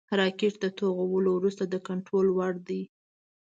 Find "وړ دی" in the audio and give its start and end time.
2.37-2.81